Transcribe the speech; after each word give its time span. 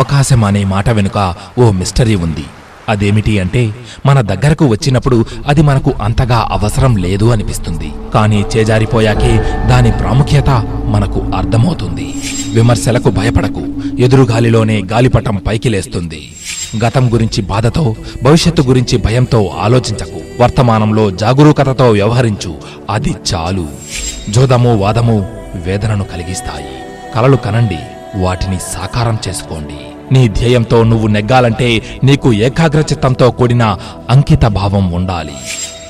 అవకాశం 0.00 0.44
అనే 0.44 0.64
మాట 0.64 0.90
వెనుక 0.90 1.34
ఓ 1.58 1.70
మిస్టరీ 1.70 2.14
ఉంది. 2.14 2.44
అదేమిటి 2.88 3.40
అంటే 3.40 3.74
మన 4.06 4.20
దగ్గరకు 4.20 4.66
వచ్చినప్పుడు 4.66 5.24
అది 5.46 5.62
మనకు 5.62 5.94
అంతగా 6.02 6.48
అవసరం 6.50 6.96
లేదు 6.96 7.24
అనిపిస్తుంది. 7.24 7.92
కానీ 8.14 8.44
చేజారిపోయాకే 8.56 9.36
దాని 9.68 9.92
ప్రాముఖ్యత 9.92 10.50
మనకు 10.84 11.20
అర్థమవుతుంది. 11.36 12.14
విమర్శలకు 12.48 13.10
భయపడకు. 13.10 13.66
ఎదురుగాలిలోనే 13.98 14.82
గాలిపటం 14.92 15.36
పైకి 15.36 15.68
లేస్తుంది. 15.68 16.32
గతం 16.84 17.12
గురించి 17.12 17.42
బాధతో 17.42 17.96
భవిష్యత్తు 18.22 18.62
గురించి 18.62 18.98
భయంతో 18.98 19.50
ఆలోచించకు. 19.60 20.42
వర్తమానంలో 20.42 21.10
జాగరూకతతో 21.10 21.90
వ్యవహరించు. 21.90 22.54
అది 22.90 23.14
చాలు. 23.34 23.68
జోదము 24.30 24.76
వాదము 24.76 25.28
వేదనను 25.54 26.04
కలిగిస్తాయి. 26.04 26.68
కలలు 27.14 27.36
కనండి. 27.36 27.78
వాటిని 28.16 28.58
సాకారం 28.58 29.18
చేసుకోండి. 29.28 29.74
నీ 30.14 30.28
ధ్యేయంతో 30.28 30.82
నువ్వు 30.82 31.06
నెగ్గాలంటే 31.06 31.82
నీకు 32.04 32.32
ఏకాగ్రచిత్తంతో 32.32 33.30
కూడిన 33.30 33.76
అంకిత 34.10 34.44
భావం 34.44 34.92
ఉండాలి. 34.92 35.32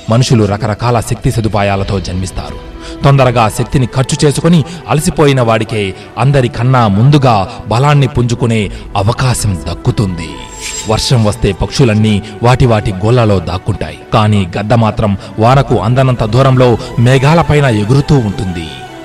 మనుషులు 0.09 0.43
రకరకాల 0.43 0.99
శక్తి 0.99 1.31
సదుపాయాలతో 1.31 1.99
జన్మిస్తారు. 1.99 2.71
తొందరగా 3.03 3.49
శక్తిని 3.49 3.85
ఖర్చు 3.85 4.25
చేసుకుని 4.25 4.63
అలసిపోయిన 4.87 5.41
వాడికే 5.41 5.93
అందరికన్నా 6.17 6.87
ముందుగా 6.87 7.49
బలాన్ని 7.67 8.07
పుంజుకునే 8.07 8.71
అవకాశం 8.95 9.61
దక్కుతుంది. 9.69 10.29
వర్షం 10.89 11.23
వస్తే 11.23 11.51
పక్షులన్నీ 11.51 12.21
వాటి 12.43 12.65
వాటి 12.65 12.91
గోళ్ళలో 12.91 13.39
దాక్కుంటాయి. 13.39 13.99
కానీ 14.13 14.47
గద్ద 14.57 14.73
మాత్రం 14.73 15.17
వానకు 15.39 15.75
అందనంత 15.79 16.23
దూరంలో 16.23 16.77
మేఘాలపైన 16.99 17.65
ఎగురుతూ 17.65 18.17
ఉంటుంది. 18.17 18.60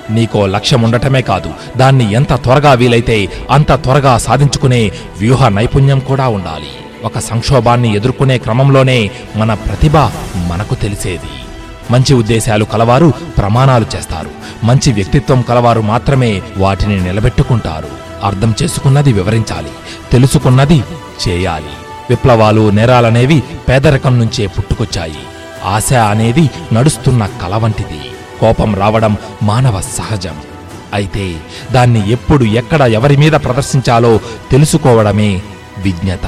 నీకో 0.09 0.45
లక్ష్యం 0.45 0.81
ఉండటమే 0.81 1.21
కాదు 1.21 1.53
దాన్ని 1.77 2.13
ఎంత 2.13 2.33
త్వరగా 2.33 2.73
వీలైతే 2.73 3.29
అంత 3.51 3.71
త్వరగా 3.71 4.17
సాధించుకునే 4.17 4.91
వ్యూహ 5.19 5.47
నైపుణ్యం 5.47 5.99
కూడా 5.99 6.27
ఉండాలి. 6.27 6.67
ఒక 7.03 7.19
సంక్షోభాన్ని 7.19 7.95
ఎదుర్కొనే 7.95 8.37
క్రమంలోనే 8.37 9.11
మన 9.35 9.53
ప్రతిభ 9.53 9.97
మనకు 10.47 10.75
తెలిసేది. 10.75 11.29
మంచి 11.91 12.13
ఉద్దేశాలు 12.13 12.65
కలవారు 12.65 13.13
ప్రమాణాలు 13.37 13.85
చేస్తారు. 13.95 14.29
మంచి 14.63 14.93
వ్యక్తిత్వం 14.93 15.41
కలవారు 15.41 15.81
మాత్రమే 15.81 16.41
వాటిని 16.57 17.03
నిలబెట్టుకుంటారు. 17.03 17.87
అర్థం 18.23 18.55
చేసుకున్నది 18.63 19.13
వివరించాలి. 19.13 19.69
తెలుసుకున్నది 20.11 20.83
చేయాలి. 21.29 21.71
విప్లవాలు 22.09 22.69
నేరాలనేవి 22.69 23.43
పేదరికం 23.69 24.19
నుంచే 24.19 24.47
పుట్టుకొచ్చాయి. 24.47 25.17
ఆశ 25.65 25.93
అనేది 25.93 26.49
నడుస్తున్న 26.73 27.25
కల 27.25 27.55
వంటిది. 27.55 27.99
కోపం 28.41 28.75
రావడం 28.75 29.17
మానవ 29.43 29.81
సహజం. 29.81 30.37
అయితే 30.93 31.35
దాన్ని 31.71 32.11
ఎప్పుడు 32.11 32.45
ఎక్కడ 32.45 32.81
ఎవరి 32.81 33.17
మీద 33.17 33.31
ప్రదర్శించాలో 33.31 34.19
తెలుసుకోవడమే 34.51 35.41
విజ్ఞత. 35.77 36.27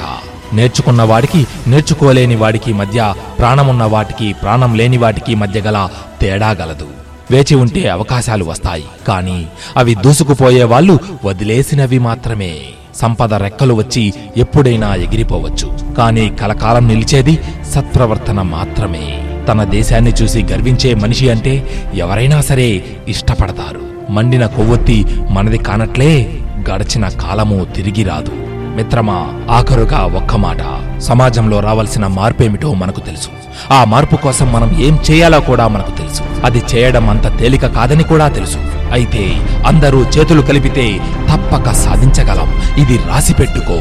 నేర్చుకున్న 0.52 1.02
వాడికి 1.02 1.46
నేర్చుకోలేని 1.66 2.36
వాడికి 2.36 2.72
మధ్య 2.72 3.14
ప్రాణమున్న 3.38 3.84
వాటికి 3.84 4.32
ప్రాణం 4.32 4.74
లేని 4.74 4.98
వాటికి 4.98 5.34
మధ్య 5.34 5.60
గల 5.60 5.88
తేడా 6.20 6.50
గలదు. 6.50 6.88
వేచి 7.30 7.54
ఉంటే 7.54 7.88
అవకాశాలు 7.88 8.44
వస్తాయి 8.44 8.84
కానీ 9.08 9.46
అవి 9.76 9.94
దూసుకుపోయే 9.94 10.62
వాళ్ళు 10.62 10.98
వదిలేసినవి 11.24 11.98
మాత్రమే. 11.98 12.52
సంపద 12.94 13.34
రెక్కలు 13.34 13.74
వచ్చి 13.74 14.14
ఎప్పుడైనా 14.36 14.94
ఎగిరిపోవచ్చు 14.94 15.94
కానీ 15.94 16.28
కలకాలం 16.28 16.88
నిలిచేది 16.88 17.38
సత్ప్రవర్తన 17.74 18.42
మాత్రమే. 18.42 19.29
తన 19.50 19.64
దేశాన్ని 19.64 20.12
చూసి 20.22 20.46
గర్వించే 20.52 20.94
మనిషి 20.94 21.30
అంటే 21.30 21.66
ఎవరైనా 21.94 22.40
సరే 22.40 22.84
ఇష్టపడతారు. 23.08 23.80
మండిన 24.10 24.46
కొవ్వొత్తి 24.46 25.06
మనది 25.30 25.58
కానట్లే 25.58 26.34
గడచిన 26.70 27.08
కాలము 27.08 27.64
తిరిగి 27.64 28.02
రాదు. 28.02 28.32
మిత్రమా 28.76 29.26
ఆఖరుగా 29.50 29.98
ఒక్క 29.98 30.36
మాట. 30.36 30.58
సమాజంలో 31.00 31.60
రావాల్సిన 31.60 32.06
మార్పేమిటో 32.06 32.74
మనకు 32.74 33.00
తెలుసు. 33.00 33.28
ఆ 33.72 33.84
మార్పు 33.84 34.16
కోసం 34.16 34.52
మనం 34.52 34.76
ఏం 34.80 34.98
చేయాలో 35.10 35.40
కూడా 35.40 35.68
మనకు 35.68 35.90
తెలుసు. 35.90 36.22
అది 36.44 36.62
చేయడం 36.74 37.10
అంత 37.10 37.38
తేలిక 37.38 37.66
కాదని 37.66 38.02
కూడా 38.02 38.28
తెలుసు. 38.28 38.58
అయితే 38.92 39.36
అందరూ 39.66 40.02
చేతులు 40.02 40.42
కలిపితే 40.42 41.00
తప్పక 41.32 41.72
సాధించగలం. 41.72 42.54
ఇది 42.78 42.96
రాసి 42.96 43.34
పెట్టుకో 43.34 43.78